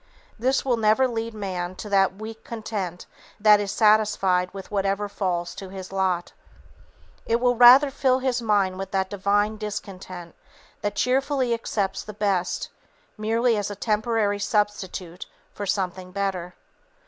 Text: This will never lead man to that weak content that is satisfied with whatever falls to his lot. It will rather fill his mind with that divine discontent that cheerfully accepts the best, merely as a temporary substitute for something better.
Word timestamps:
This 0.39 0.65
will 0.65 0.77
never 0.77 1.07
lead 1.07 1.35
man 1.35 1.75
to 1.75 1.87
that 1.89 2.15
weak 2.15 2.43
content 2.43 3.05
that 3.39 3.59
is 3.59 3.71
satisfied 3.71 4.51
with 4.51 4.71
whatever 4.71 5.07
falls 5.07 5.53
to 5.53 5.69
his 5.69 5.91
lot. 5.91 6.33
It 7.27 7.39
will 7.39 7.55
rather 7.55 7.91
fill 7.91 8.17
his 8.17 8.41
mind 8.41 8.79
with 8.79 8.89
that 8.89 9.11
divine 9.11 9.57
discontent 9.57 10.33
that 10.81 10.95
cheerfully 10.95 11.53
accepts 11.53 12.01
the 12.03 12.13
best, 12.15 12.69
merely 13.15 13.55
as 13.57 13.69
a 13.69 13.75
temporary 13.75 14.39
substitute 14.39 15.27
for 15.53 15.67
something 15.67 16.11
better. 16.11 16.55